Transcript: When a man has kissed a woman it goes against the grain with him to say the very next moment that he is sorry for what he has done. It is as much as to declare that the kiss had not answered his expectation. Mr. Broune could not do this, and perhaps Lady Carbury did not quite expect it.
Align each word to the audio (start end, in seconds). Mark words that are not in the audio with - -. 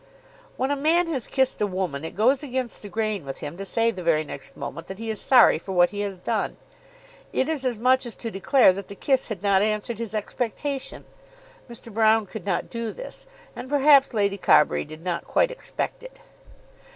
When 0.57 0.71
a 0.71 0.75
man 0.75 1.05
has 1.09 1.27
kissed 1.27 1.61
a 1.61 1.67
woman 1.67 2.03
it 2.03 2.15
goes 2.15 2.41
against 2.41 2.81
the 2.81 2.89
grain 2.89 3.23
with 3.23 3.37
him 3.37 3.55
to 3.57 3.65
say 3.67 3.91
the 3.91 4.01
very 4.01 4.23
next 4.23 4.57
moment 4.57 4.87
that 4.87 4.97
he 4.97 5.11
is 5.11 5.21
sorry 5.21 5.59
for 5.59 5.73
what 5.73 5.91
he 5.91 5.99
has 5.99 6.17
done. 6.17 6.57
It 7.31 7.47
is 7.47 7.63
as 7.63 7.77
much 7.77 8.07
as 8.07 8.15
to 8.15 8.31
declare 8.31 8.73
that 8.73 8.87
the 8.87 8.95
kiss 8.95 9.27
had 9.27 9.43
not 9.43 9.61
answered 9.61 9.99
his 9.99 10.15
expectation. 10.15 11.05
Mr. 11.69 11.93
Broune 11.93 12.27
could 12.27 12.47
not 12.47 12.67
do 12.67 12.91
this, 12.91 13.27
and 13.55 13.69
perhaps 13.69 14.11
Lady 14.11 14.39
Carbury 14.39 14.85
did 14.85 15.03
not 15.03 15.27
quite 15.27 15.51
expect 15.51 16.01
it. 16.01 16.17